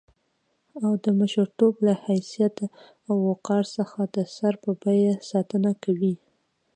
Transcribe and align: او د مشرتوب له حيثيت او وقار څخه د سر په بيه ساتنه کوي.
او 0.83 0.91
د 1.03 1.05
مشرتوب 1.19 1.73
له 1.87 1.93
حيثيت 2.05 2.57
او 3.07 3.15
وقار 3.29 3.63
څخه 3.77 3.99
د 4.15 4.17
سر 4.35 4.53
په 4.63 4.71
بيه 4.83 5.13
ساتنه 5.29 5.71
کوي. 5.83 6.13